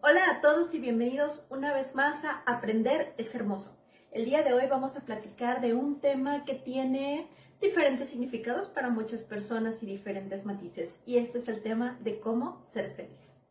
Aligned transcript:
Hola 0.00 0.30
a 0.30 0.40
todos 0.40 0.74
y 0.74 0.78
bienvenidos 0.78 1.44
una 1.50 1.74
vez 1.74 1.96
más 1.96 2.24
a 2.24 2.44
Aprender 2.46 3.14
es 3.18 3.34
Hermoso. 3.34 3.76
El 4.12 4.26
día 4.26 4.44
de 4.44 4.52
hoy 4.52 4.62
vamos 4.70 4.94
a 4.94 5.00
platicar 5.00 5.60
de 5.60 5.74
un 5.74 6.00
tema 6.00 6.44
que 6.44 6.54
tiene 6.54 7.26
diferentes 7.60 8.08
significados 8.08 8.68
para 8.68 8.90
muchas 8.90 9.24
personas 9.24 9.82
y 9.82 9.86
diferentes 9.86 10.46
matices. 10.46 10.94
Y 11.04 11.16
este 11.16 11.38
es 11.38 11.48
el 11.48 11.62
tema 11.62 11.98
de 12.04 12.20
cómo 12.20 12.62
ser 12.70 12.92
feliz. 12.92 13.42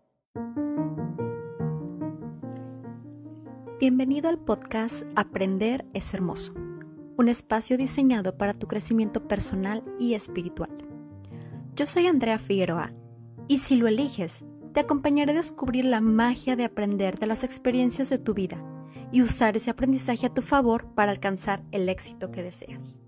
Bienvenido 3.81 4.29
al 4.29 4.39
podcast 4.39 5.03
Aprender 5.17 5.85
es 5.93 6.13
Hermoso, 6.13 6.53
un 7.17 7.27
espacio 7.27 7.77
diseñado 7.77 8.37
para 8.37 8.53
tu 8.53 8.67
crecimiento 8.67 9.27
personal 9.27 9.83
y 9.99 10.13
espiritual. 10.13 10.71
Yo 11.75 11.85
soy 11.87 12.07
Andrea 12.07 12.39
Figueroa 12.39 12.93
y 13.49 13.57
si 13.57 13.75
lo 13.75 13.89
eliges, 13.89 14.45
te 14.77 14.81
acompañaré 14.81 15.31
a 15.31 15.37
descubrir 15.37 15.85
la 15.85 16.01
magia 16.01 16.55
de 16.55 16.63
aprender 16.63 17.17
de 17.17 17.25
las 17.25 17.43
experiencias 17.43 18.09
de 18.09 18.19
tu 18.19 18.35
vida 18.35 18.63
y 19.11 19.23
usar 19.23 19.57
ese 19.57 19.71
aprendizaje 19.71 20.27
a 20.27 20.33
tu 20.35 20.43
favor 20.43 20.93
para 20.93 21.09
alcanzar 21.09 21.63
el 21.71 21.89
éxito 21.89 22.29
que 22.29 22.43
deseas. 22.43 22.99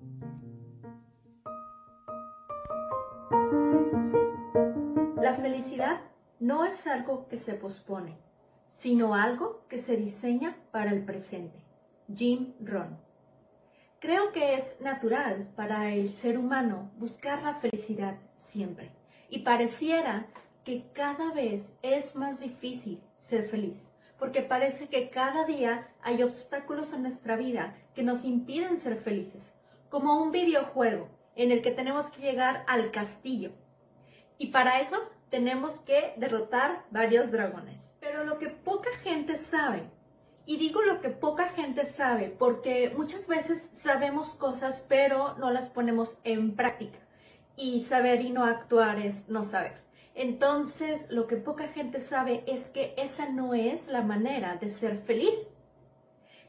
La 5.22 5.36
felicidad 5.40 6.02
no 6.40 6.66
es 6.66 6.88
algo 6.88 7.28
que 7.28 7.38
se 7.38 7.54
pospone, 7.54 8.18
sino 8.68 9.14
algo 9.14 9.64
que 9.70 9.78
se 9.78 9.96
diseña 9.96 10.58
para 10.72 10.90
el 10.90 11.06
presente. 11.06 11.64
Jim 12.12 12.56
Rohn. 12.66 12.98
Creo 14.00 14.32
que 14.32 14.56
es 14.56 14.82
natural 14.82 15.52
para 15.56 15.94
el 15.94 16.12
ser 16.14 16.40
humano 16.40 16.90
buscar 16.98 17.44
la 17.44 17.54
felicidad 17.54 18.18
siempre 18.38 18.92
y 19.30 19.44
pareciera 19.44 20.26
que 20.70 20.84
cada 20.94 21.32
vez 21.32 21.74
es 21.82 22.16
más 22.16 22.42
difícil 22.42 23.02
ser 23.18 23.50
feliz, 23.50 23.92
porque 24.20 24.44
parece 24.44 24.88
que 24.88 25.10
cada 25.10 25.44
día 25.44 25.90
hay 26.04 26.22
obstáculos 26.22 26.94
en 26.94 27.02
nuestra 27.02 27.36
vida 27.38 27.76
que 27.96 28.04
nos 28.04 28.24
impiden 28.24 28.78
ser 28.78 28.96
felices, 28.96 29.42
como 29.90 30.22
un 30.22 30.32
videojuego 30.32 31.10
en 31.36 31.52
el 31.52 31.64
que 31.64 31.72
tenemos 31.72 32.12
que 32.12 32.22
llegar 32.22 32.66
al 32.68 32.92
castillo. 32.92 33.50
Y 34.38 34.50
para 34.50 34.80
eso 34.80 34.98
tenemos 35.32 35.80
que 35.80 36.14
derrotar 36.18 36.86
varios 36.92 37.32
dragones. 37.32 37.96
Pero 38.00 38.24
lo 38.24 38.38
que 38.38 38.50
poca 38.50 38.92
gente 39.02 39.40
sabe, 39.40 39.90
y 40.46 40.58
digo 40.58 40.84
lo 40.84 41.02
que 41.02 41.10
poca 41.10 41.48
gente 41.48 41.84
sabe, 41.84 42.30
porque 42.38 42.94
muchas 42.96 43.28
veces 43.28 43.72
sabemos 43.74 44.34
cosas 44.34 44.86
pero 44.88 45.36
no 45.40 45.50
las 45.50 45.68
ponemos 45.68 46.20
en 46.24 46.56
práctica. 46.56 47.00
Y 47.56 47.86
saber 47.86 48.22
y 48.22 48.30
no 48.30 48.46
actuar 48.46 49.00
es 49.00 49.30
no 49.30 49.46
saber. 49.46 49.89
Entonces, 50.20 51.10
lo 51.10 51.28
que 51.28 51.38
poca 51.38 51.70
gente 51.70 52.02
sabe 52.02 52.44
es 52.46 52.70
que 52.70 52.94
esa 52.98 53.30
no 53.30 53.54
es 53.54 53.88
la 53.88 54.02
manera 54.02 54.58
de 54.58 54.70
ser 54.70 54.98
feliz. 54.98 55.50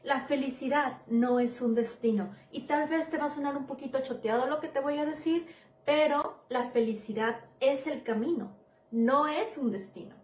La 0.03 0.27
felicidad 0.27 0.97
no 1.07 1.39
es 1.39 1.61
un 1.61 1.73
destino. 1.73 2.35
Y 2.51 2.63
tal 2.63 2.89
vez 2.89 3.09
te 3.09 3.17
va 3.17 3.27
a 3.27 3.29
sonar 3.29 3.55
un 3.55 3.67
poquito 3.67 4.01
choteado 4.01 4.45
lo 4.47 4.59
que 4.59 4.67
te 4.67 4.81
voy 4.81 4.97
a 4.97 5.05
decir, 5.05 5.47
pero 5.85 6.43
la 6.49 6.69
felicidad 6.71 7.45
es 7.61 7.87
el 7.87 8.03
camino, 8.03 8.57
no 8.91 9.29
es 9.29 9.57
un 9.57 9.71
destino. 9.71 10.17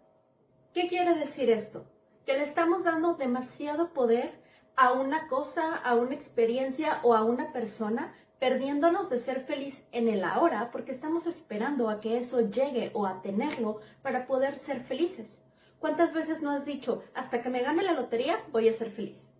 ¿Qué 0.74 0.86
quiere 0.86 1.14
decir 1.14 1.48
esto? 1.48 1.86
Que 2.26 2.34
le 2.34 2.42
estamos 2.42 2.84
dando 2.84 3.14
demasiado 3.14 3.94
poder 3.94 4.42
a 4.76 4.92
una 4.92 5.26
cosa, 5.26 5.74
a 5.74 5.94
una 5.94 6.14
experiencia 6.14 7.00
o 7.02 7.14
a 7.14 7.24
una 7.24 7.50
persona 7.50 8.12
perdiéndonos 8.38 9.10
de 9.10 9.18
ser 9.18 9.40
feliz 9.40 9.84
en 9.92 10.08
el 10.08 10.24
ahora 10.24 10.70
porque 10.70 10.92
estamos 10.92 11.26
esperando 11.26 11.88
a 11.88 12.00
que 12.00 12.16
eso 12.16 12.48
llegue 12.50 12.90
o 12.94 13.06
a 13.06 13.20
tenerlo 13.20 13.80
para 14.02 14.26
poder 14.26 14.56
ser 14.56 14.80
felices. 14.80 15.42
¿Cuántas 15.78 16.12
veces 16.12 16.42
no 16.42 16.50
has 16.50 16.64
dicho, 16.64 17.02
hasta 17.14 17.42
que 17.42 17.50
me 17.50 17.62
gane 17.62 17.82
la 17.82 17.92
lotería 17.92 18.40
voy 18.52 18.68
a 18.68 18.72
ser 18.72 18.90
feliz? 18.90 19.30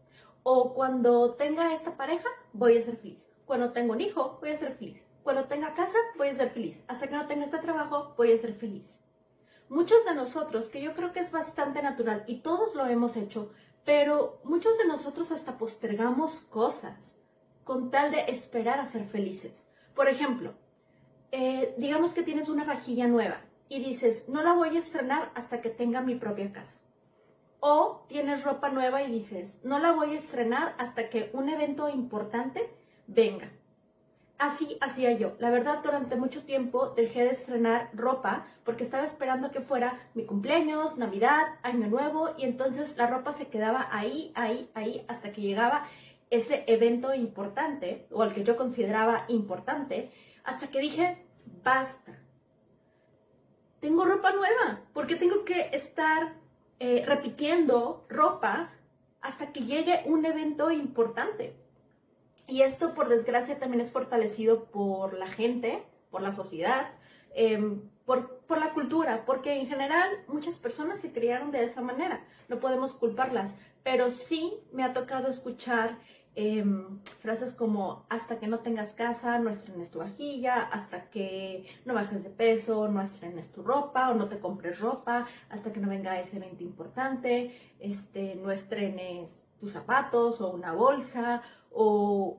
O 0.42 0.74
cuando 0.74 1.34
tenga 1.34 1.72
esta 1.72 1.96
pareja 1.96 2.28
voy 2.52 2.76
a 2.76 2.80
ser 2.80 2.96
feliz. 2.96 3.28
Cuando 3.44 3.72
tengo 3.72 3.92
un 3.92 4.00
hijo 4.00 4.38
voy 4.40 4.50
a 4.50 4.56
ser 4.56 4.74
feliz. 4.74 5.04
Cuando 5.22 5.44
tenga 5.44 5.74
casa 5.74 5.98
voy 6.16 6.28
a 6.28 6.34
ser 6.34 6.50
feliz. 6.50 6.80
Hasta 6.88 7.08
que 7.08 7.16
no 7.16 7.26
tenga 7.26 7.44
este 7.44 7.58
trabajo 7.58 8.14
voy 8.16 8.32
a 8.32 8.38
ser 8.38 8.52
feliz. 8.52 8.98
Muchos 9.68 10.04
de 10.06 10.14
nosotros, 10.14 10.70
que 10.70 10.80
yo 10.80 10.94
creo 10.94 11.12
que 11.12 11.20
es 11.20 11.30
bastante 11.30 11.82
natural 11.82 12.24
y 12.26 12.36
todos 12.36 12.74
lo 12.74 12.86
hemos 12.86 13.16
hecho, 13.16 13.52
pero 13.84 14.40
muchos 14.42 14.78
de 14.78 14.86
nosotros 14.86 15.30
hasta 15.30 15.58
postergamos 15.58 16.40
cosas 16.40 17.17
con 17.68 17.90
tal 17.90 18.10
de 18.10 18.24
esperar 18.28 18.80
a 18.80 18.86
ser 18.86 19.04
felices. 19.04 19.68
Por 19.94 20.08
ejemplo, 20.08 20.54
eh, 21.32 21.74
digamos 21.76 22.14
que 22.14 22.22
tienes 22.22 22.48
una 22.48 22.64
vajilla 22.64 23.06
nueva 23.06 23.42
y 23.68 23.84
dices, 23.84 24.26
no 24.26 24.42
la 24.42 24.54
voy 24.54 24.74
a 24.74 24.78
estrenar 24.78 25.30
hasta 25.34 25.60
que 25.60 25.68
tenga 25.68 26.00
mi 26.00 26.14
propia 26.14 26.50
casa. 26.50 26.78
O 27.60 28.06
tienes 28.08 28.42
ropa 28.42 28.70
nueva 28.70 29.02
y 29.02 29.12
dices, 29.12 29.60
no 29.64 29.78
la 29.80 29.92
voy 29.92 30.14
a 30.14 30.16
estrenar 30.16 30.76
hasta 30.78 31.10
que 31.10 31.28
un 31.34 31.50
evento 31.50 31.90
importante 31.90 32.74
venga. 33.06 33.52
Así 34.38 34.78
hacía 34.80 35.12
yo. 35.12 35.34
La 35.38 35.50
verdad, 35.50 35.80
durante 35.82 36.16
mucho 36.16 36.44
tiempo 36.44 36.94
dejé 36.96 37.24
de 37.24 37.32
estrenar 37.32 37.90
ropa 37.92 38.46
porque 38.64 38.84
estaba 38.84 39.04
esperando 39.04 39.50
que 39.50 39.60
fuera 39.60 40.08
mi 40.14 40.24
cumpleaños, 40.24 40.96
Navidad, 40.96 41.42
Año 41.62 41.88
Nuevo 41.88 42.30
y 42.38 42.44
entonces 42.44 42.96
la 42.96 43.08
ropa 43.08 43.32
se 43.32 43.48
quedaba 43.48 43.88
ahí, 43.90 44.32
ahí, 44.36 44.70
ahí 44.72 45.04
hasta 45.06 45.32
que 45.32 45.42
llegaba 45.42 45.86
ese 46.30 46.64
evento 46.66 47.14
importante 47.14 48.06
o 48.10 48.22
el 48.22 48.32
que 48.32 48.44
yo 48.44 48.56
consideraba 48.56 49.24
importante 49.28 50.12
hasta 50.44 50.70
que 50.70 50.80
dije, 50.80 51.24
basta. 51.62 52.18
Tengo 53.80 54.04
ropa 54.04 54.32
nueva. 54.32 54.82
¿Por 54.92 55.06
qué 55.06 55.16
tengo 55.16 55.44
que 55.44 55.70
estar 55.72 56.34
eh, 56.80 57.04
repitiendo 57.06 58.06
ropa 58.08 58.72
hasta 59.20 59.52
que 59.52 59.60
llegue 59.60 60.02
un 60.06 60.24
evento 60.24 60.70
importante? 60.70 61.54
Y 62.46 62.62
esto, 62.62 62.94
por 62.94 63.08
desgracia, 63.08 63.58
también 63.58 63.82
es 63.82 63.92
fortalecido 63.92 64.64
por 64.64 65.12
la 65.12 65.28
gente, 65.28 65.84
por 66.10 66.22
la 66.22 66.32
sociedad, 66.32 66.92
em, 67.34 67.82
por, 68.06 68.38
por, 68.46 68.58
la 68.58 68.72
cultura, 68.72 69.24
porque 69.26 69.60
en 69.60 69.66
general 69.68 70.08
muchas 70.28 70.58
personas 70.58 70.98
se 70.98 71.12
criaron 71.12 71.50
de 71.50 71.62
esa 71.62 71.82
manera. 71.82 72.24
No 72.48 72.58
podemos 72.58 72.94
culparlas, 72.94 73.54
pero 73.90 74.10
sí 74.10 74.52
me 74.70 74.84
ha 74.84 74.92
tocado 74.92 75.28
escuchar 75.28 75.96
Em, 76.40 77.00
frases 77.18 77.52
como 77.52 78.06
hasta 78.08 78.38
que 78.38 78.46
no 78.46 78.60
tengas 78.60 78.92
casa, 78.92 79.40
no 79.40 79.50
estrenes 79.50 79.90
tu 79.90 79.98
vajilla, 79.98 80.62
hasta 80.62 81.10
que 81.10 81.66
no 81.84 81.94
bajes 81.94 82.22
de 82.22 82.30
peso, 82.30 82.86
no 82.86 83.02
estrenes 83.02 83.50
tu 83.50 83.64
ropa 83.64 84.10
o 84.10 84.14
no 84.14 84.28
te 84.28 84.38
compres 84.38 84.78
ropa, 84.78 85.26
hasta 85.50 85.72
que 85.72 85.80
no 85.80 85.88
venga 85.88 86.20
ese 86.20 86.36
evento 86.36 86.62
importante, 86.62 87.58
este, 87.80 88.36
no 88.36 88.52
estrenes 88.52 89.48
tus 89.58 89.72
zapatos 89.72 90.40
o 90.40 90.50
una 90.52 90.72
bolsa 90.74 91.42
o 91.72 92.38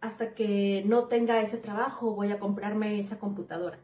hasta 0.00 0.32
que 0.32 0.82
no 0.86 1.08
tenga 1.08 1.42
ese 1.42 1.58
trabajo 1.58 2.14
voy 2.14 2.32
a 2.32 2.38
comprarme 2.38 2.98
esa 2.98 3.18
computadora. 3.18 3.78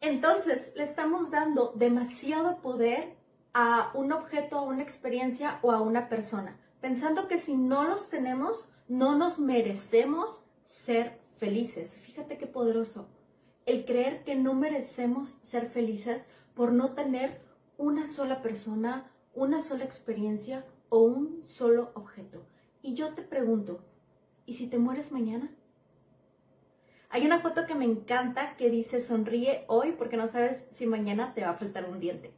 Entonces 0.00 0.72
le 0.76 0.82
estamos 0.82 1.30
dando 1.30 1.74
demasiado 1.76 2.62
poder 2.62 3.18
a 3.54 3.92
un 3.94 4.12
objeto, 4.12 4.58
a 4.58 4.62
una 4.62 4.82
experiencia 4.82 5.60
o 5.62 5.70
a 5.70 5.80
una 5.80 6.08
persona, 6.08 6.58
pensando 6.80 7.28
que 7.28 7.38
si 7.38 7.56
no 7.56 7.84
los 7.84 8.10
tenemos, 8.10 8.68
no 8.88 9.16
nos 9.16 9.38
merecemos 9.38 10.44
ser 10.64 11.20
felices. 11.38 11.96
Fíjate 11.96 12.36
qué 12.36 12.46
poderoso. 12.46 13.08
El 13.64 13.84
creer 13.84 14.24
que 14.24 14.34
no 14.34 14.54
merecemos 14.54 15.38
ser 15.40 15.66
felices 15.66 16.28
por 16.54 16.72
no 16.72 16.92
tener 16.92 17.40
una 17.78 18.06
sola 18.06 18.42
persona, 18.42 19.10
una 19.34 19.60
sola 19.60 19.84
experiencia 19.84 20.66
o 20.88 20.98
un 20.98 21.46
solo 21.46 21.92
objeto. 21.94 22.44
Y 22.82 22.94
yo 22.94 23.14
te 23.14 23.22
pregunto, 23.22 23.80
¿y 24.46 24.54
si 24.54 24.66
te 24.66 24.78
mueres 24.78 25.12
mañana? 25.12 25.50
Hay 27.08 27.24
una 27.24 27.40
foto 27.40 27.66
que 27.66 27.76
me 27.76 27.84
encanta 27.84 28.56
que 28.56 28.70
dice 28.70 29.00
sonríe 29.00 29.64
hoy 29.68 29.92
porque 29.92 30.16
no 30.16 30.26
sabes 30.26 30.66
si 30.72 30.86
mañana 30.86 31.32
te 31.32 31.42
va 31.42 31.50
a 31.50 31.56
faltar 31.56 31.88
un 31.88 32.00
diente. 32.00 32.34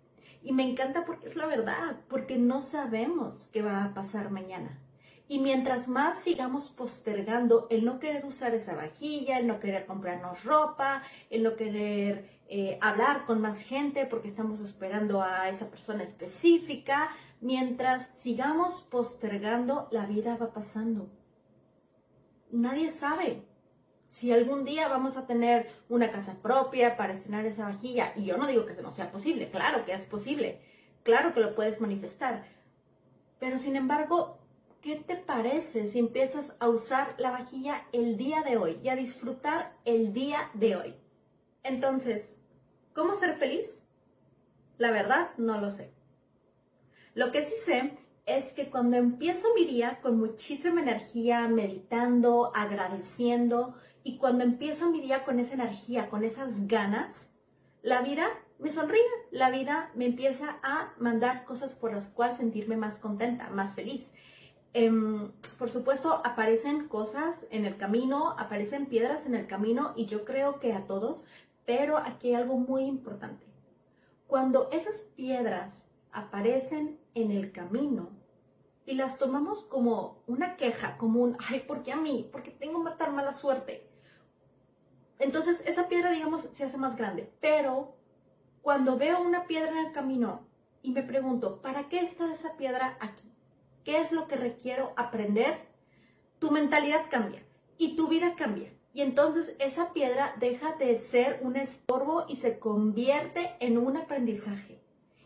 Y 0.47 0.53
me 0.53 0.63
encanta 0.63 1.05
porque 1.05 1.27
es 1.27 1.35
la 1.35 1.47
verdad, 1.47 1.97
porque 2.09 2.39
no 2.39 2.63
sabemos 2.63 3.49
qué 3.53 3.63
va 3.63 3.83
a 3.83 3.95
pasar 3.95 4.31
mañana. 4.31 4.79
Y 5.27 5.41
mientras 5.41 5.89
más 5.89 6.21
sigamos 6.21 6.69
postergando 6.69 7.67
el 7.69 7.85
no 7.85 7.99
querer 7.99 8.25
usar 8.25 8.55
esa 8.55 8.77
vajilla, 8.77 9.41
el 9.41 9.49
no 9.49 9.59
querer 9.59 9.87
comprarnos 9.87 10.45
ropa, 10.45 11.03
el 11.31 11.43
no 11.43 11.57
querer 11.57 12.31
eh, 12.49 12.79
hablar 12.81 13.25
con 13.25 13.41
más 13.41 13.61
gente 13.61 14.07
porque 14.07 14.29
estamos 14.29 14.61
esperando 14.61 15.21
a 15.21 15.49
esa 15.49 15.69
persona 15.69 16.05
específica, 16.05 17.11
mientras 17.41 18.17
sigamos 18.17 18.83
postergando, 18.89 19.89
la 19.91 20.07
vida 20.07 20.37
va 20.37 20.53
pasando. 20.53 21.11
Nadie 22.53 22.89
sabe 22.89 23.46
si 24.17 24.33
algún 24.33 24.65
día 24.65 24.89
vamos 24.89 25.19
a 25.19 25.27
tener 25.27 25.69
una 25.91 26.11
casa 26.11 26.41
propia 26.41 26.97
para 26.97 27.13
estrenar 27.13 27.45
esa 27.45 27.67
vajilla. 27.67 28.15
Y 28.17 28.25
yo 28.25 28.39
no 28.39 28.47
digo 28.47 28.65
que 28.65 28.73
no 28.81 28.91
sea 28.91 29.13
posible, 29.13 29.51
claro 29.51 29.85
que 29.85 29.93
es 29.93 30.07
posible, 30.07 30.59
claro 31.03 31.35
que 31.35 31.41
lo 31.41 31.55
puedes 31.55 31.83
manifestar. 31.83 32.47
Pero 33.39 33.59
sin 33.59 33.77
embargo, 33.77 34.39
¿qué 34.81 34.97
te 34.97 35.17
parece 35.17 35.87
si 35.87 35.99
empiezas 35.99 36.57
a 36.61 36.69
usar 36.71 37.15
la 37.19 37.31
vajilla 37.31 37.85
el 37.93 38.17
día 38.17 38.41
de 38.41 38.57
hoy 38.57 38.81
y 38.83 38.89
a 38.89 38.97
disfrutar 38.97 39.77
el 39.85 40.15
día 40.15 40.51
de 40.55 40.77
hoy? 40.77 40.95
Entonces, 41.63 42.41
¿cómo 42.95 43.17
ser 43.17 43.35
feliz? 43.35 43.85
La 44.79 44.93
verdad, 44.93 45.33
no 45.37 45.61
lo 45.61 45.71
sé. 45.71 45.93
Lo 47.13 47.33
que 47.33 47.45
sí 47.45 47.55
sé 47.67 47.99
es 48.25 48.55
que 48.55 48.71
cuando 48.71 48.97
empiezo 48.97 49.49
mi 49.55 49.67
día 49.67 50.01
con 50.01 50.19
muchísima 50.19 50.81
energía, 50.81 51.47
meditando, 51.49 52.51
agradeciendo, 52.55 53.75
y 54.07 54.19
cuando 54.19 54.45
empiezo 54.45 54.89
mi 54.89 55.01
día 55.01 55.25
con 55.25 55.41
esa 55.41 55.55
energía, 55.55 56.09
con 56.09 56.23
esas 56.23 56.69
ganas, 56.69 57.33
la 57.83 58.03
vida 58.03 58.29
me 58.61 58.71
sonríe, 58.71 59.03
la 59.33 59.51
vida 59.51 59.91
me 59.97 60.07
empieza 60.07 60.61
a 60.63 60.95
mandar 60.97 61.45
cosas 61.45 61.75
por 61.75 61.93
las 61.93 62.07
cuales 62.07 62.37
sentirme 62.37 62.77
más 62.77 62.99
contenta, 62.99 63.51
más 63.51 63.75
feliz. 63.75 64.13
Em, 64.75 65.33
por 65.59 65.71
supuesto, 65.71 66.23
aparecen 66.25 66.87
cosas 66.87 67.49
en 67.51 67.65
el 67.65 67.77
camino, 67.77 68.37
aparecen 68.39 68.87
piedras 68.87 69.27
en 69.27 69.35
el 69.35 69.49
camino 69.49 69.93
y 69.97 70.07
yo 70.07 70.25
creo 70.25 70.61
que 70.61 70.73
a 70.73 70.87
todos, 70.87 71.25
pero 71.65 71.97
aquí 71.97 72.29
hay 72.29 72.35
algo 72.35 72.59
muy 72.59 72.85
importante. 72.85 73.45
Cuando 74.29 74.71
esas 74.71 74.99
piedras 75.17 75.89
aparecen 76.13 77.01
en 77.15 77.33
el 77.33 77.51
camino 77.51 78.11
y 78.85 78.95
las 78.95 79.19
tomamos 79.19 79.65
como 79.65 80.23
una 80.29 80.55
queja, 80.55 80.97
como 80.97 81.25
un, 81.25 81.37
ay, 81.51 81.65
¿por 81.67 81.83
qué 81.83 81.91
a 81.91 81.97
mí? 81.97 82.29
¿Por 82.31 82.45
qué 82.45 82.53
tengo 82.53 82.89
tan 82.93 83.17
mala 83.17 83.33
suerte? 83.33 83.96
Entonces 85.19 85.63
esa 85.67 85.89
piedra, 85.89 86.11
digamos, 86.11 86.49
se 86.53 86.65
hace 86.65 86.79
más 86.79 86.97
grande. 86.97 87.33
Pero 87.41 87.97
cuando 88.63 88.99
veo 88.99 89.21
una 89.21 89.47
piedra 89.47 89.71
en 89.71 89.87
el 89.87 89.93
camino 89.93 90.47
y 90.83 90.91
me 90.91 91.03
pregunto, 91.03 91.61
¿para 91.63 91.89
qué 91.89 92.01
está 92.01 92.31
esa 92.33 92.57
piedra 92.57 92.97
aquí? 93.01 93.33
¿Qué 93.85 94.01
es 94.01 94.13
lo 94.13 94.27
que 94.27 94.37
requiero 94.37 94.93
aprender? 94.97 95.69
Tu 96.39 96.51
mentalidad 96.51 97.07
cambia 97.11 97.43
y 97.79 97.97
tu 97.97 98.09
vida 98.09 98.35
cambia. 98.37 98.73
Y 98.93 99.03
entonces 99.03 99.55
esa 99.59 99.93
piedra 99.93 100.35
deja 100.41 100.73
de 100.73 100.97
ser 100.97 101.41
un 101.43 101.57
estorbo 101.57 102.25
y 102.29 102.37
se 102.37 102.59
convierte 102.59 103.55
en 103.61 103.79
un 103.79 103.97
aprendizaje. 103.97 104.81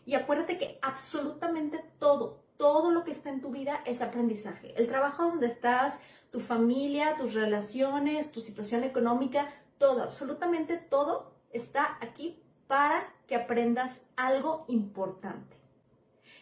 Y 0.05 0.15
acuérdate 0.15 0.57
que 0.57 0.77
absolutamente 0.81 1.83
todo, 1.97 2.43
todo 2.57 2.91
lo 2.91 3.03
que 3.03 3.11
está 3.11 3.29
en 3.29 3.41
tu 3.41 3.49
vida 3.49 3.81
es 3.85 4.01
aprendizaje. 4.01 4.73
El 4.75 4.87
trabajo 4.87 5.23
donde 5.23 5.47
estás, 5.47 5.99
tu 6.31 6.39
familia, 6.39 7.15
tus 7.17 7.33
relaciones, 7.33 8.31
tu 8.31 8.41
situación 8.41 8.83
económica, 8.83 9.47
todo, 9.81 10.03
absolutamente 10.03 10.77
todo 10.77 11.33
está 11.51 11.97
aquí 12.01 12.39
para 12.67 13.11
que 13.27 13.35
aprendas 13.35 14.03
algo 14.15 14.63
importante. 14.67 15.57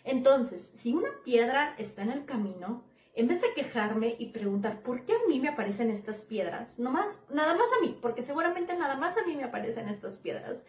Entonces, 0.03 0.69
si 0.75 0.94
una 0.94 1.09
piedra 1.24 1.74
está 1.77 2.03
en 2.03 2.12
el 2.12 2.25
camino, 2.25 2.83
en 3.15 3.30
vez 3.30 3.41
de 3.41 3.53
quejarme 3.56 4.18
y 4.19 4.27
preguntar 4.27 4.81
por 4.81 5.06
qué 5.06 5.13
a 5.13 5.27
mí 5.27 5.39
me 5.39 5.47
aparecen 5.47 5.89
estas 5.89 6.21
piedras, 6.21 6.77
más, 6.80 7.24
nada 7.31 7.56
más 7.56 7.69
a 7.77 7.81
mí, 7.81 7.97
porque 8.01 8.21
seguramente 8.21 8.75
nada 8.75 8.97
más 8.97 9.18
a 9.18 9.25
mí 9.25 9.36
me 9.38 9.45
aparecen 9.45 9.88
estas 9.88 10.18
piedras, 10.18 10.65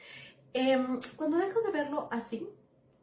em, 0.52 1.00
cuando 1.16 1.38
dejo 1.38 1.60
de 1.62 1.72
verlo 1.72 2.08
así 2.12 2.48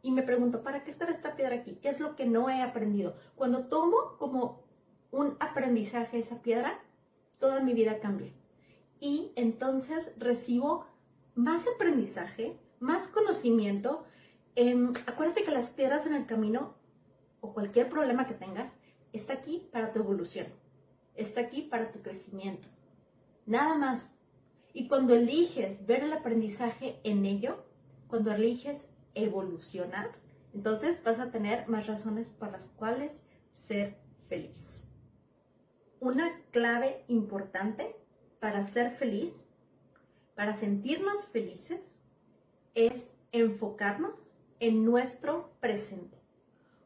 y 0.01 0.11
me 0.11 0.23
pregunto, 0.23 0.63
¿para 0.63 0.85
qué 0.85 0.91
estará 0.91 1.11
esta 1.11 1.35
piedra 1.35 1.55
aquí? 1.55 1.77
¿Qué 1.81 1.89
es 1.89 1.99
lo 1.99 2.15
que 2.15 2.25
no 2.25 2.49
he 2.49 2.61
aprendido? 2.61 3.15
Cuando 3.35 3.65
tomo 3.65 4.15
como 4.17 4.63
un 5.11 5.35
aprendizaje 5.41 6.19
esa 6.19 6.41
piedra, 6.41 6.79
toda 7.37 7.59
mi 7.59 7.73
vida 7.73 7.99
cambia. 7.99 8.31
Y 8.99 9.31
entonces 9.35 10.13
recibo 10.17 10.85
más 11.35 11.67
aprendizaje, 11.67 12.57
más 12.79 13.07
conocimiento. 13.07 14.05
Em, 14.55 14.91
acuérdate 15.05 15.43
que 15.43 15.51
las 15.51 15.69
piedras 15.69 16.05
en 16.07 16.15
el 16.15 16.25
camino 16.25 16.75
o 17.41 17.53
cualquier 17.53 17.89
problema 17.89 18.27
que 18.27 18.33
tengas, 18.33 18.73
está 19.13 19.33
aquí 19.33 19.67
para 19.71 19.93
tu 19.93 19.99
evolución, 19.99 20.47
está 21.15 21.41
aquí 21.41 21.61
para 21.61 21.91
tu 21.91 22.01
crecimiento. 22.01 22.67
Nada 23.45 23.75
más. 23.75 24.15
Y 24.73 24.87
cuando 24.87 25.15
eliges 25.15 25.85
ver 25.85 26.03
el 26.03 26.13
aprendizaje 26.13 26.99
en 27.03 27.25
ello, 27.25 27.63
cuando 28.07 28.31
eliges 28.31 28.89
evolucionar, 29.15 30.11
entonces 30.53 31.03
vas 31.03 31.19
a 31.19 31.31
tener 31.31 31.67
más 31.67 31.87
razones 31.87 32.29
por 32.29 32.51
las 32.51 32.69
cuales 32.71 33.23
ser 33.51 33.97
feliz. 34.27 34.85
Una 35.99 36.41
clave 36.51 37.03
importante 37.07 37.95
para 38.39 38.63
ser 38.63 38.91
feliz, 38.91 39.45
para 40.35 40.53
sentirnos 40.53 41.25
felices, 41.25 41.99
es 42.75 43.15
enfocarnos 43.31 44.35
en 44.59 44.85
nuestro 44.85 45.51
presente. 45.59 46.17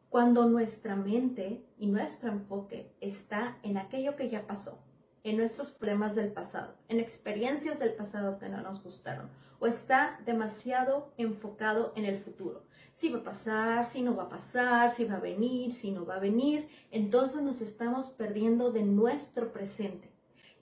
Cuando 0.09 0.47
nuestra 0.49 0.95
mente 0.95 1.63
y 1.77 1.87
nuestro 1.87 2.31
enfoque 2.31 2.91
está 2.99 3.57
en 3.63 3.77
aquello 3.77 4.15
que 4.15 4.29
ya 4.29 4.45
pasó, 4.45 4.79
en 5.23 5.37
nuestros 5.37 5.71
problemas 5.71 6.15
del 6.15 6.31
pasado, 6.31 6.75
en 6.89 6.99
experiencias 6.99 7.79
del 7.79 7.93
pasado 7.93 8.37
que 8.39 8.49
no 8.49 8.61
nos 8.61 8.83
gustaron, 8.83 9.29
o 9.59 9.67
está 9.67 10.19
demasiado 10.25 11.13
enfocado 11.17 11.93
en 11.95 12.05
el 12.05 12.17
futuro. 12.17 12.63
Si 12.93 13.09
va 13.09 13.19
a 13.19 13.23
pasar, 13.23 13.87
si 13.87 14.01
no 14.01 14.15
va 14.15 14.23
a 14.23 14.29
pasar, 14.29 14.93
si 14.93 15.05
va 15.05 15.15
a 15.15 15.19
venir, 15.19 15.73
si 15.73 15.91
no 15.91 16.05
va 16.05 16.15
a 16.15 16.19
venir, 16.19 16.67
entonces 16.89 17.41
nos 17.41 17.61
estamos 17.61 18.09
perdiendo 18.09 18.71
de 18.71 18.83
nuestro 18.83 19.53
presente. 19.53 20.11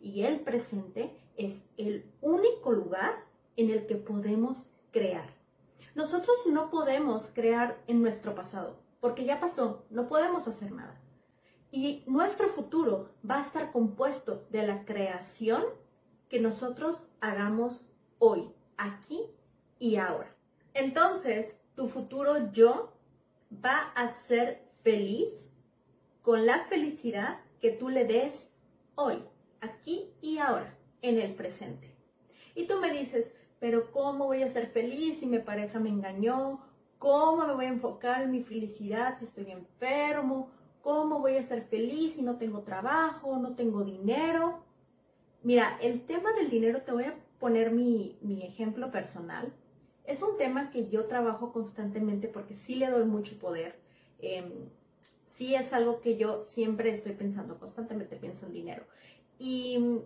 Y 0.01 0.23
el 0.23 0.39
presente 0.41 1.15
es 1.37 1.65
el 1.77 2.11
único 2.21 2.71
lugar 2.71 3.25
en 3.55 3.69
el 3.69 3.85
que 3.85 3.95
podemos 3.95 4.69
crear. 4.91 5.33
Nosotros 5.95 6.37
no 6.47 6.69
podemos 6.69 7.31
crear 7.33 7.81
en 7.87 8.01
nuestro 8.01 8.35
pasado 8.35 8.77
porque 8.99 9.25
ya 9.25 9.39
pasó, 9.39 9.85
no 9.89 10.07
podemos 10.07 10.47
hacer 10.47 10.71
nada. 10.71 10.99
Y 11.71 12.03
nuestro 12.07 12.47
futuro 12.47 13.09
va 13.29 13.37
a 13.37 13.41
estar 13.41 13.71
compuesto 13.71 14.47
de 14.49 14.65
la 14.65 14.85
creación 14.85 15.63
que 16.27 16.39
nosotros 16.39 17.07
hagamos 17.21 17.85
hoy, 18.17 18.51
aquí 18.77 19.21
y 19.77 19.97
ahora. 19.97 20.35
Entonces, 20.73 21.59
tu 21.75 21.87
futuro 21.87 22.51
yo 22.51 22.93
va 23.53 23.91
a 23.95 24.07
ser 24.07 24.63
feliz 24.83 25.51
con 26.21 26.45
la 26.45 26.65
felicidad 26.65 27.39
que 27.59 27.71
tú 27.71 27.89
le 27.89 28.05
des 28.05 28.51
hoy, 28.95 29.23
aquí 29.61 30.11
y 30.21 30.37
ahora, 30.37 30.77
en 31.01 31.19
el 31.19 31.33
presente. 31.35 31.95
Y 32.55 32.65
tú 32.65 32.79
me 32.79 32.91
dices, 32.91 33.35
pero 33.59 33.91
¿cómo 33.91 34.25
voy 34.25 34.43
a 34.43 34.49
ser 34.49 34.67
feliz 34.67 35.19
si 35.19 35.25
mi 35.25 35.39
pareja 35.39 35.79
me 35.79 35.89
engañó? 35.89 36.61
¿Cómo 36.97 37.47
me 37.47 37.53
voy 37.53 37.65
a 37.65 37.69
enfocar 37.69 38.23
en 38.23 38.31
mi 38.31 38.41
felicidad 38.41 39.17
si 39.17 39.25
estoy 39.25 39.51
enfermo? 39.51 40.51
¿Cómo 40.81 41.19
voy 41.19 41.37
a 41.37 41.43
ser 41.43 41.61
feliz 41.61 42.15
si 42.15 42.21
no 42.21 42.37
tengo 42.37 42.61
trabajo, 42.61 43.37
no 43.37 43.55
tengo 43.55 43.83
dinero? 43.83 44.63
Mira, 45.43 45.77
el 45.81 46.05
tema 46.05 46.33
del 46.33 46.49
dinero, 46.49 46.81
te 46.81 46.91
voy 46.91 47.05
a 47.05 47.15
poner 47.39 47.71
mi, 47.71 48.17
ejemplo 48.41 48.91
personal. 48.91 49.53
Es 50.05 50.21
un 50.21 50.37
tema 50.37 50.71
que 50.71 50.89
yo 50.89 51.05
trabajo 51.05 51.53
constantemente 51.53 52.27
porque 52.27 52.53
sí 52.53 52.75
le 52.75 52.89
doy 52.89 53.05
mucho 53.05 53.37
poder. 53.39 53.79
Em, 54.19 54.69
sí 55.23 55.55
es 55.55 55.71
algo 55.71 56.01
que 56.01 56.17
yo 56.17 56.43
siempre 56.43 56.89
estoy 56.89 57.13
pensando, 57.13 57.59
constantemente 57.59 58.17
pienso 58.17 58.45
en 58.45 58.53
dinero. 58.53 58.83
Y 59.39 60.01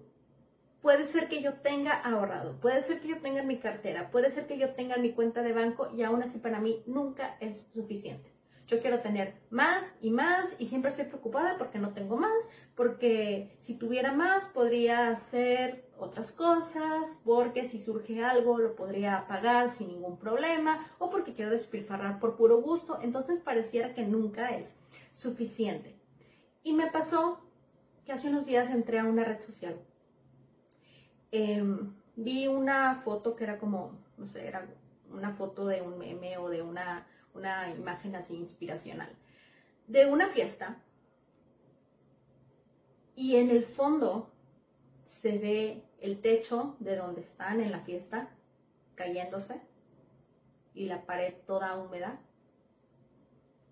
puede 0.82 1.08
ser 1.08 1.28
que 1.28 1.42
yo 1.42 1.56
tenga 1.56 1.94
ahorrado, 1.94 2.60
puede 2.60 2.82
ser 2.82 3.00
que 3.00 3.08
yo 3.08 3.20
tenga 3.20 3.42
en 3.42 3.48
mi 3.48 3.58
cartera, 3.58 4.12
puede 4.12 4.30
ser 4.30 4.46
que 4.46 4.58
yo 4.58 4.74
tenga 4.75 4.96
en 4.96 5.02
mi 5.02 5.13
cuenta 5.13 5.42
de 5.42 5.54
banco 5.54 5.90
y 5.92 6.04
aún 6.04 6.22
así 6.22 6.40
para 6.40 6.60
mí 6.60 6.84
nunca 6.86 7.38
es 7.40 7.68
suficiente. 7.72 8.32
Yo 8.68 8.82
quiero 8.82 9.00
tener 9.00 9.36
más 9.50 9.96
y 10.02 10.12
más 10.12 10.56
y 10.60 10.68
siempre 10.68 10.90
estoy 10.90 11.06
preocupada 11.06 11.58
porque 11.58 11.80
no 11.80 11.94
tengo 11.94 12.18
más, 12.18 12.50
porque 12.75 13.58
si 13.62 13.75
tuviera 13.75 14.13
más 14.13 14.50
podría 14.50 15.10
hacer 15.10 15.86
otras 15.98 16.32
cosas, 16.32 17.20
porque 17.24 17.66
si 17.66 17.78
surge 17.78 18.24
algo 18.24 18.58
lo 18.58 18.75
podría 18.75 19.25
pagar 19.28 19.70
sin 19.70 19.88
ningún 19.88 20.18
problema 20.18 20.86
o 20.98 21.10
porque 21.10 21.34
quiero 21.34 21.52
despilfarrar 21.52 22.20
por 22.20 22.36
puro 22.36 22.62
gusto, 22.62 23.00
entonces 23.02 23.40
pareciera 23.40 23.94
que 23.94 24.06
nunca 24.06 24.50
es 24.58 24.75
suficiente. 25.12 25.96
Y 26.63 26.74
me 26.74 26.90
pasó 26.90 27.42
que 28.05 28.12
hace 28.12 28.29
unos 28.29 28.45
días 28.45 28.69
entré 28.69 29.00
a 29.00 29.05
una 29.05 29.24
red 29.24 29.41
social 29.41 29.79
Em, 31.36 31.91
vi 32.15 32.48
una 32.48 32.95
foto 32.98 33.36
que 33.36 33.43
era 33.43 33.57
como, 33.57 33.98
no 34.17 34.27
sé, 34.27 34.48
era 34.48 34.69
una 35.10 35.31
foto 35.33 35.65
de 35.65 35.81
un 35.81 35.98
meme 35.98 36.38
o 36.38 36.48
de 36.48 36.62
una, 36.62 37.07
una 37.33 37.72
imagen 37.72 38.15
así 38.15 38.36
inspiracional, 38.36 39.10
de 39.88 40.05
una 40.05 40.27
fiesta. 40.27 40.77
Y 43.15 43.38
en 43.38 43.50
el 43.50 43.63
fondo 43.63 44.31
se 45.05 45.39
ve 45.39 45.83
el 46.01 46.22
techo 46.22 46.75
de 46.77 46.98
donde 46.98 47.22
están 47.22 47.62
en 47.62 47.72
la 47.72 47.79
fiesta 47.79 48.29
cayéndose 48.93 49.60
y 50.75 50.86
la 50.86 51.07
pared 51.07 51.33
toda 51.48 51.75
húmeda. 51.77 52.22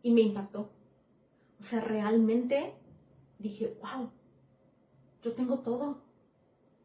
Y 0.02 0.14
me 0.14 0.22
impactó. 0.22 0.72
O 1.60 1.64
sea, 1.64 1.80
realmente 1.82 2.74
dije, 3.38 3.78
wow, 3.82 4.10
yo 5.22 5.34
tengo 5.34 5.60
todo 5.60 6.12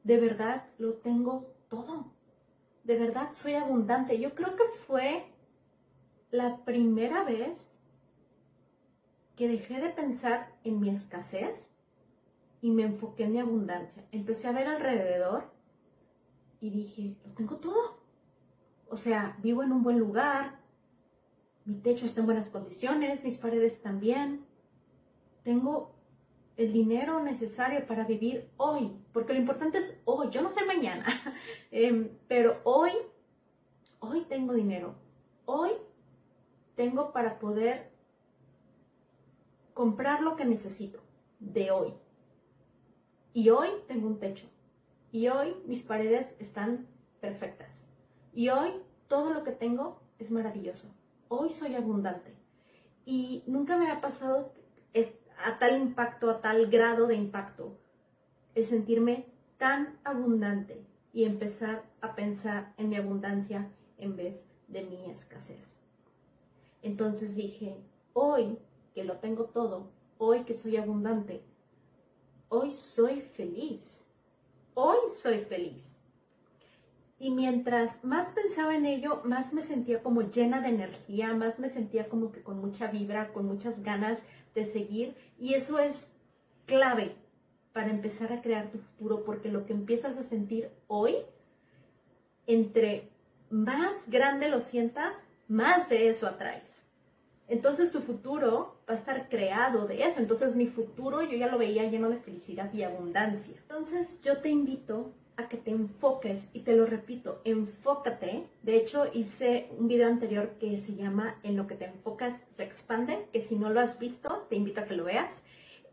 de 0.07 0.19
verdad 0.19 0.69
lo 0.79 0.95
tengo 0.95 1.53
todo. 1.69 2.13
De 2.85 2.97
verdad 2.97 3.31
soy 3.33 3.55
abundante. 3.55 4.21
Yo 4.21 4.37
creo 4.37 4.55
que 4.55 4.63
fue 4.87 5.25
la 6.31 6.65
primera 6.65 7.25
vez 7.25 7.81
que 9.35 9.49
dejé 9.49 9.81
de 9.81 9.91
pensar 9.91 10.55
en 10.63 10.79
mi 10.79 10.91
escasez 10.91 11.75
y 12.61 12.71
me 12.71 12.85
enfoqué 12.85 13.25
en 13.25 13.33
mi 13.33 13.41
abundancia. 13.41 14.07
Empecé 14.13 14.47
a 14.47 14.53
ver 14.53 14.69
alrededor 14.69 15.51
y 16.61 16.71
dije, 16.71 17.17
lo 17.25 17.33
tengo 17.33 17.57
todo. 17.57 18.01
O 18.89 18.97
sea, 18.97 19.37
vivo 19.43 19.65
en 19.65 19.73
un 19.73 19.83
buen 19.83 19.99
lugar, 19.99 20.61
mi 21.65 21.81
techo 21.81 22.07
está 22.07 22.21
en 22.21 22.27
buenas 22.27 22.51
condiciones, 22.51 23.25
mis 23.25 23.39
paredes 23.39 23.83
también. 23.83 24.47
Tengo 25.43 25.96
el 26.57 26.73
dinero 26.73 27.21
necesario 27.23 27.87
para 27.87 28.05
vivir 28.05 28.51
hoy, 28.57 28.93
porque 29.13 29.35
lo 29.35 29.39
importante 29.39 29.79
es 29.79 30.01
hoy, 30.05 30.31
yo 30.31 30.43
no 30.43 30.49
sé 30.49 30.65
mañana, 30.65 31.05
em, 31.71 32.09
pero 32.29 32.61
hoy, 32.65 32.93
hoy 34.01 34.23
tengo 34.23 34.55
dinero, 34.55 34.95
hoy 35.45 35.71
tengo 36.75 37.13
para 37.13 37.39
poder 37.39 37.91
comprar 39.75 40.23
lo 40.23 40.37
que 40.37 40.45
necesito 40.45 41.01
de 41.39 41.71
hoy. 41.71 41.95
Y 43.35 43.51
hoy 43.51 43.69
tengo 43.87 44.07
un 44.07 44.19
techo. 44.19 44.47
Y 45.13 45.29
hoy 45.29 45.55
mis 45.67 45.83
paredes 45.83 46.35
están 46.39 46.87
perfectas. 47.21 47.85
Y 48.33 48.49
hoy 48.49 48.71
todo 49.09 49.33
lo 49.35 49.45
que 49.45 49.53
tengo 49.53 50.01
es 50.19 50.31
maravilloso. 50.31 50.89
Hoy 51.29 51.51
soy 51.51 51.75
abundante. 51.75 52.35
Y 53.05 53.43
nunca 53.47 53.77
me 53.77 53.91
ha 53.91 54.01
pasado 54.01 54.53
a 55.45 55.59
tal 55.59 55.81
impacto, 55.81 56.31
a 56.31 56.41
tal 56.41 56.67
grado 56.67 57.07
de 57.07 57.15
impacto, 57.15 57.77
el 58.55 58.65
sentirme 58.65 59.27
tan 59.59 59.99
abundante 60.05 60.85
y 61.13 61.25
empezar 61.25 61.85
a 62.01 62.15
pensar 62.15 62.75
en 62.77 62.89
mi 62.89 62.97
abundancia 62.97 63.71
en 63.99 64.17
vez 64.17 64.47
de 64.69 64.83
mi 64.83 65.11
escasez. 65.11 65.79
Entonces 66.83 67.37
dije, 67.37 67.77
hoy 68.13 68.59
que 68.95 69.05
lo 69.05 69.19
tengo 69.19 69.47
todo, 69.47 69.91
hoy 70.19 70.45
que 70.45 70.55
soy 70.55 70.77
abundante, 70.77 71.43
hoy 72.49 72.71
soy 72.71 73.21
feliz, 73.21 74.09
hoy 74.75 74.99
soy 75.17 75.41
feliz. 75.41 75.96
Y 77.19 77.31
mientras 77.31 78.05
más 78.05 78.33
pensaba 78.33 78.77
en 78.77 78.85
ello, 78.85 79.23
más 79.25 79.55
me 79.55 79.63
sentía 79.63 80.03
como 80.03 80.23
llena 80.23 80.61
de 80.61 80.69
energía, 80.69 81.33
más 81.35 81.59
me 81.59 81.71
sentía 81.71 82.09
como 82.09 82.31
que 82.31 82.43
con 82.43 82.61
mucha 82.61 82.89
vibra, 82.89 83.33
con 83.33 83.47
muchas 83.47 83.83
ganas 83.83 84.25
de 84.55 84.67
seguir. 84.67 85.17
Y 85.39 85.55
eso 85.55 85.79
es 85.79 86.13
clave 86.67 87.17
para 87.73 87.91
empezar 87.91 88.33
a 88.33 88.43
crear 88.43 88.71
tu 88.71 88.79
futuro, 88.79 89.25
porque 89.25 89.51
lo 89.51 89.65
que 89.65 89.73
empiezas 89.73 90.19
a 90.19 90.23
sentir 90.23 90.71
hoy, 90.89 91.17
entre 92.47 93.11
más 93.49 94.11
grande 94.11 94.49
lo 94.49 94.61
sientas, 94.61 95.17
más 95.49 95.89
de 95.89 96.09
eso 96.09 96.27
atraes. 96.27 96.85
Entonces 97.49 97.93
tu 97.93 98.01
futuro 98.01 98.81
va 98.89 98.95
a 98.95 98.97
estar 98.97 99.29
creado 99.29 99.87
de 99.87 100.03
eso. 100.05 100.21
Entonces 100.21 100.57
mi 100.57 100.67
futuro 100.67 101.23
yo 101.23 101.37
ya 101.37 101.47
lo 101.47 101.59
veía 101.59 101.89
lleno 101.89 102.11
de 102.11 102.19
felicidad 102.19 102.73
y 102.75 102.83
abundancia. 102.83 103.57
Entonces 103.63 104.21
yo 104.23 104.39
te 104.39 104.49
invito 104.49 105.13
a 105.37 105.49
que 105.49 105.57
te 105.57 105.71
enfoques 105.71 106.51
y 106.53 106.61
te 106.61 106.77
lo 106.77 106.87
repito, 106.87 107.41
enfócate. 107.45 108.47
De 108.63 108.77
hecho 108.77 109.07
hice 109.13 109.69
un 109.79 109.89
video 109.89 110.09
anterior 110.09 110.57
que 110.59 110.77
se 110.77 110.95
llama 110.95 111.39
En 111.43 111.57
lo 111.57 111.67
que 111.67 111.75
te 111.75 111.87
enfocas 111.87 112.43
se 112.51 112.65
expande, 112.65 113.29
que 113.33 113.43
si 113.43 113.57
no 113.57 113.71
lo 113.71 113.81
has 113.81 113.99
visto 113.99 114.47
te 114.49 114.57
invito 114.57 114.81
a 114.81 114.85
que 114.85 114.95
lo 114.95 115.05
veas. 115.05 115.43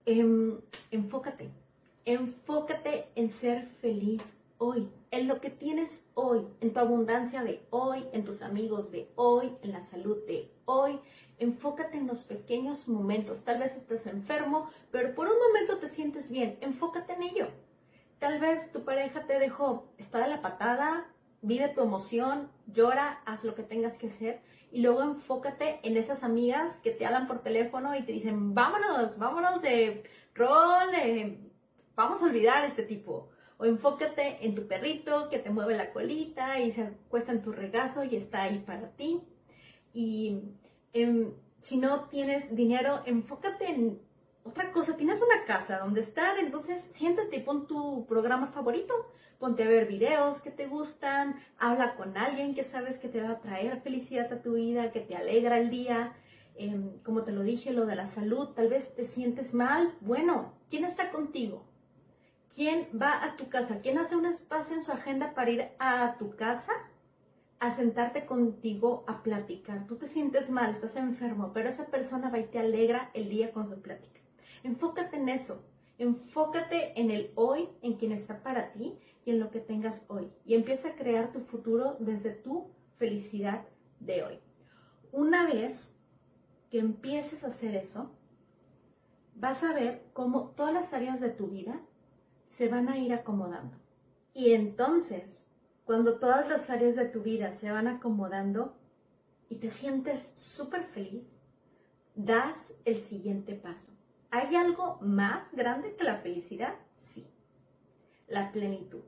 Em, 0.05 0.59
enfócate, 0.91 1.49
enfócate 2.05 3.05
en 3.15 3.29
ser 3.29 3.67
feliz 3.67 4.37
hoy, 4.57 4.89
en 5.11 5.27
lo 5.27 5.41
que 5.41 5.49
tienes 5.49 6.05
hoy, 6.13 6.45
en 6.61 6.73
tu 6.73 6.79
abundancia 6.79 7.43
de 7.43 7.61
hoy, 7.69 8.05
en 8.13 8.23
tus 8.23 8.41
amigos 8.41 8.91
de 8.91 9.09
hoy, 9.15 9.51
en 9.61 9.71
la 9.71 9.81
salud 9.81 10.17
de 10.25 10.49
hoy, 10.65 10.99
Enfócate 11.39 11.97
en 11.97 12.07
los 12.07 12.23
pequeños 12.23 12.87
momentos. 12.87 13.43
Tal 13.43 13.59
vez 13.59 13.75
estés 13.75 14.07
enfermo, 14.07 14.69
pero 14.91 15.13
por 15.13 15.27
un 15.27 15.37
momento 15.47 15.77
te 15.77 15.89
sientes 15.89 16.31
bien. 16.31 16.57
Enfócate 16.61 17.13
en 17.13 17.23
ello. 17.23 17.47
Tal 18.23 18.39
vez 18.39 18.71
tu 18.71 18.85
pareja 18.85 19.27
te 19.27 19.37
dejó, 19.37 19.91
está 19.97 20.19
de 20.19 20.29
la 20.29 20.41
patada, 20.41 21.13
vive 21.41 21.67
tu 21.67 21.81
emoción, 21.81 22.49
llora, 22.67 23.21
haz 23.25 23.43
lo 23.43 23.53
que 23.53 23.63
tengas 23.63 23.97
que 23.97 24.07
hacer 24.07 24.41
y 24.71 24.79
luego 24.81 25.01
enfócate 25.01 25.81
en 25.83 25.97
esas 25.97 26.23
amigas 26.23 26.77
que 26.77 26.91
te 26.91 27.05
hablan 27.05 27.27
por 27.27 27.43
teléfono 27.43 27.93
y 27.97 28.03
te 28.03 28.13
dicen, 28.13 28.55
vámonos, 28.55 29.17
vámonos 29.17 29.61
de 29.61 30.05
rol, 30.35 30.87
vamos 31.97 32.23
a 32.23 32.27
olvidar 32.27 32.63
este 32.63 32.83
tipo. 32.83 33.27
O 33.57 33.65
enfócate 33.65 34.37
en 34.45 34.55
tu 34.55 34.69
perrito 34.69 35.27
que 35.29 35.39
te 35.39 35.49
mueve 35.49 35.75
la 35.75 35.91
colita 35.91 36.61
y 36.61 36.71
se 36.71 36.83
acuesta 36.83 37.33
en 37.33 37.41
tu 37.41 37.51
regazo 37.51 38.05
y 38.05 38.15
está 38.15 38.43
ahí 38.43 38.59
para 38.59 38.91
ti. 38.91 39.21
Y 39.93 40.43
si 41.59 41.77
no 41.77 42.05
tienes 42.05 42.55
dinero, 42.55 43.01
enfócate 43.05 43.65
en 43.69 44.01
otra 44.43 44.71
cosa. 44.71 44.95
Tienes 44.97 45.21
una 45.21 45.45
casa 45.45 45.79
donde 45.79 46.01
estar, 46.01 46.37
entonces 46.39 46.81
siéntate 46.81 47.37
y 47.37 47.41
pon 47.41 47.67
tu 47.67 48.05
programa 48.05 48.47
favorito. 48.47 48.93
Ponte 49.39 49.63
a 49.63 49.67
ver 49.67 49.87
videos 49.87 50.41
que 50.41 50.51
te 50.51 50.67
gustan, 50.67 51.35
habla 51.57 51.95
con 51.95 52.17
alguien 52.17 52.55
que 52.55 52.63
sabes 52.63 52.97
que 52.97 53.09
te 53.09 53.21
va 53.21 53.31
a 53.31 53.39
traer 53.41 53.81
felicidad 53.81 54.31
a 54.31 54.41
tu 54.41 54.53
vida, 54.53 54.91
que 54.91 55.01
te 55.01 55.15
alegra 55.15 55.59
el 55.59 55.69
día. 55.69 56.13
Em, 56.55 56.99
como 56.99 57.23
te 57.23 57.31
lo 57.31 57.41
dije, 57.41 57.73
lo 57.73 57.85
de 57.85 57.95
la 57.95 58.07
salud, 58.07 58.49
tal 58.49 58.69
vez 58.69 58.95
te 58.95 59.03
sientes 59.03 59.53
mal. 59.53 59.95
Bueno, 60.01 60.53
¿quién 60.69 60.85
está 60.85 61.11
contigo? 61.11 61.65
¿Quién 62.55 62.87
va 62.99 63.23
a 63.23 63.35
tu 63.35 63.49
casa? 63.49 63.81
¿Quién 63.81 63.97
hace 63.97 64.15
un 64.15 64.27
espacio 64.27 64.75
en 64.75 64.83
su 64.83 64.91
agenda 64.91 65.33
para 65.33 65.51
ir 65.51 65.69
a 65.79 66.15
tu 66.17 66.35
casa? 66.35 66.71
a 67.59 67.71
sentarte 67.71 68.25
contigo 68.25 69.05
a 69.07 69.23
platicar. 69.23 69.87
Tú 69.87 69.95
te 69.95 70.05
sientes 70.05 70.49
mal, 70.49 70.71
estás 70.71 70.97
enfermo, 70.97 71.51
pero 71.53 71.69
esa 71.69 71.85
persona 71.85 72.29
va 72.29 72.39
y 72.39 72.47
te 72.47 72.59
alegra 72.59 73.09
el 73.13 73.29
día 73.29 73.53
con 73.53 73.69
su 73.69 73.81
plática. 73.81 74.19
Enfócate 74.63 75.17
en 75.17 75.29
eso. 75.29 75.63
Enfócate 75.97 76.99
en 76.99 77.11
el 77.11 77.31
hoy, 77.35 77.69
en 77.81 77.93
quien 77.93 78.11
está 78.11 78.41
para 78.41 78.73
ti 78.73 78.97
y 79.25 79.31
en 79.31 79.39
lo 79.39 79.51
que 79.51 79.59
tengas 79.59 80.05
hoy. 80.07 80.31
Y 80.45 80.55
empieza 80.55 80.89
a 80.89 80.95
crear 80.95 81.31
tu 81.31 81.39
futuro 81.41 81.97
desde 81.99 82.31
tu 82.31 82.71
felicidad 82.97 83.65
de 83.99 84.23
hoy. 84.23 84.39
Una 85.11 85.45
vez 85.45 85.95
que 86.71 86.79
empieces 86.79 87.43
a 87.43 87.47
hacer 87.47 87.75
eso, 87.75 88.11
vas 89.35 89.63
a 89.63 89.73
ver 89.73 90.05
cómo 90.13 90.49
todas 90.55 90.73
las 90.73 90.93
áreas 90.93 91.19
de 91.19 91.29
tu 91.29 91.47
vida 91.47 91.79
se 92.47 92.67
van 92.69 92.89
a 92.89 92.97
ir 92.97 93.13
acomodando. 93.13 93.77
Y 94.33 94.53
entonces 94.53 95.43
cuando 95.85 96.17
todas 96.17 96.47
las 96.47 96.69
áreas 96.69 96.95
de 96.95 97.05
tu 97.05 97.21
vida 97.21 97.51
se 97.51 97.69
van 97.69 97.87
acomodando 97.87 98.75
y 99.49 99.57
te 99.57 99.69
sientes 99.69 100.33
súper 100.35 100.85
feliz, 100.85 101.35
das 102.15 102.73
el 102.85 103.01
siguiente 103.03 103.53
paso. 103.53 103.91
¿Hay 104.35 104.55
algo 104.55 104.97
más 105.01 105.53
grande 105.53 105.95
que 105.95 106.03
la 106.03 106.17
felicidad? 106.17 106.73
Sí. 106.93 107.27
La 108.27 108.51
plenitud. 108.51 109.03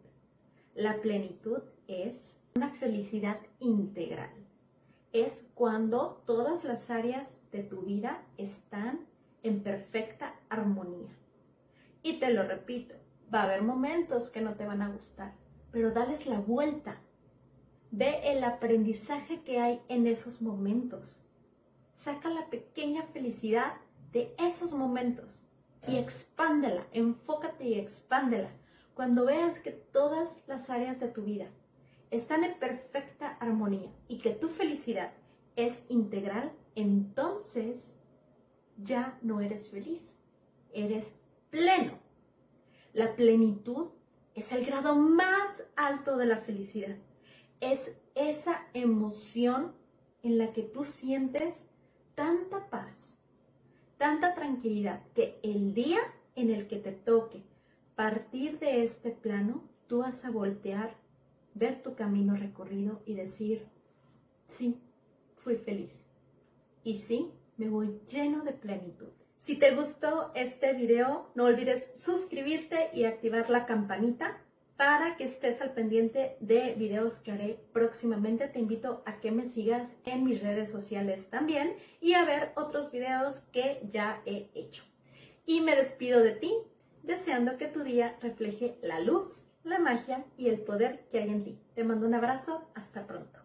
La 0.75 1.01
plenitud 1.01 1.63
es 1.87 2.39
una 2.55 2.69
felicidad 2.69 3.39
integral. 3.59 4.29
Es 5.13 5.49
cuando 5.55 6.21
todas 6.27 6.63
las 6.63 6.91
áreas 6.91 7.27
de 7.51 7.63
tu 7.63 7.81
vida 7.81 8.21
están 8.37 8.99
en 9.41 9.63
perfecta 9.63 10.35
armonía. 10.49 11.09
Y 12.03 12.19
te 12.19 12.31
lo 12.31 12.43
repito, 12.43 12.93
va 13.33 13.41
a 13.41 13.43
haber 13.45 13.63
momentos 13.63 14.29
que 14.29 14.41
no 14.41 14.53
te 14.53 14.67
van 14.67 14.83
a 14.83 14.89
gustar 14.89 15.33
pero 15.75 15.91
dales 15.91 16.25
la 16.25 16.39
vuelta. 16.39 17.01
Ve 17.91 18.31
el 18.31 18.45
aprendizaje 18.45 19.41
que 19.41 19.59
hay 19.59 19.81
en 19.89 20.07
esos 20.07 20.41
momentos. 20.41 21.21
Saca 21.91 22.29
la 22.29 22.49
pequeña 22.49 23.03
felicidad 23.03 23.73
de 24.15 24.33
esos 24.37 24.71
momentos 24.71 25.43
y 25.85 25.97
expándela, 25.97 26.87
enfócate 26.93 27.65
y 27.65 27.73
expándela. 27.77 28.49
Cuando 28.93 29.25
veas 29.25 29.59
que 29.59 29.71
todas 29.71 30.41
las 30.47 30.69
áreas 30.69 31.01
de 31.01 31.09
tu 31.09 31.23
vida 31.23 31.49
están 32.11 32.45
en 32.45 32.57
perfecta 32.57 33.35
armonía 33.41 33.91
y 34.07 34.19
que 34.19 34.29
tu 34.29 34.47
felicidad 34.47 35.11
es 35.57 35.83
integral, 35.89 36.53
entonces 36.75 37.93
ya 38.77 39.19
no 39.21 39.41
eres 39.41 39.69
feliz, 39.69 40.17
eres 40.71 41.17
pleno. 41.49 41.99
La 42.93 43.17
plenitud 43.17 43.87
es 44.33 44.53
el 44.53 44.65
grado 44.65 44.95
más 44.95 45.65
alto 45.75 46.15
de 46.15 46.25
la 46.25 46.37
felicidad. 46.37 46.95
Es 47.59 47.97
esa 48.15 48.65
emoción 48.73 49.75
en 50.23 50.37
la 50.37 50.53
que 50.53 50.63
tú 50.63 50.85
sientes 50.85 51.67
tanta 52.15 52.69
paz, 52.69 53.19
tanta 53.97 54.33
tranquilidad, 54.33 55.01
que 55.13 55.39
el 55.43 55.73
día 55.73 55.99
en 56.35 56.51
el 56.51 56.67
que 56.67 56.77
te 56.77 56.91
toque 56.91 57.43
partir 57.95 58.59
de 58.59 58.83
este 58.83 59.11
plano, 59.11 59.63
tú 59.87 59.99
vas 59.99 60.25
a 60.25 60.31
voltear, 60.31 60.95
ver 61.53 61.81
tu 61.81 61.95
camino 61.95 62.35
recorrido 62.35 63.01
y 63.05 63.13
decir, 63.13 63.65
sí, 64.47 64.79
fui 65.37 65.55
feliz. 65.55 66.03
Y 66.83 66.97
sí, 66.97 67.31
me 67.57 67.69
voy 67.69 67.99
lleno 68.07 68.43
de 68.43 68.51
plenitud. 68.51 69.09
Si 69.37 69.57
te 69.57 69.75
gustó 69.75 70.31
este 70.35 70.73
video, 70.73 71.29
no 71.35 71.45
olvides 71.45 71.91
suscribirte 71.95 72.89
y 72.93 73.05
activar 73.05 73.49
la 73.49 73.65
campanita 73.65 74.41
para 74.77 75.15
que 75.15 75.23
estés 75.23 75.61
al 75.61 75.73
pendiente 75.73 76.37
de 76.39 76.73
videos 76.73 77.19
que 77.19 77.31
haré 77.31 77.59
próximamente. 77.71 78.47
Te 78.47 78.59
invito 78.59 79.03
a 79.05 79.19
que 79.19 79.31
me 79.31 79.45
sigas 79.45 79.97
en 80.05 80.23
mis 80.23 80.41
redes 80.41 80.71
sociales 80.71 81.29
también 81.29 81.75
y 82.01 82.13
a 82.13 82.25
ver 82.25 82.51
otros 82.55 82.91
videos 82.91 83.43
que 83.51 83.81
ya 83.89 84.21
he 84.25 84.49
hecho. 84.53 84.83
Y 85.45 85.61
me 85.61 85.75
despido 85.75 86.21
de 86.21 86.31
ti 86.31 86.53
deseando 87.03 87.57
que 87.57 87.67
tu 87.67 87.83
día 87.83 88.17
refleje 88.21 88.77
la 88.81 88.99
luz, 88.99 89.45
la 89.63 89.79
magia 89.79 90.25
y 90.37 90.49
el 90.49 90.59
poder 90.59 91.05
que 91.11 91.19
hay 91.19 91.29
en 91.29 91.43
ti. 91.43 91.59
Te 91.75 91.83
mando 91.83 92.07
un 92.07 92.15
abrazo. 92.15 92.69
Hasta 92.73 93.05
pronto. 93.05 93.39